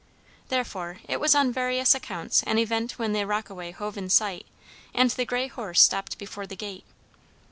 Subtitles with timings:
[0.49, 4.47] Therefore it was on various accounts an event when the rockaway hove in sight,
[4.95, 6.85] and the grey horse stopped before the gate.